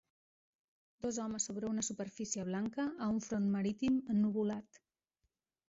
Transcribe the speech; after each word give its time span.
Dos 1.05 1.19
homes 1.25 1.45
sobre 1.49 1.67
una 1.73 1.83
superfície 1.89 2.47
blanca 2.49 2.87
a 2.97 3.11
un 3.17 3.21
front 3.29 3.47
marítim 3.59 4.03
ennuvolat 4.17 4.85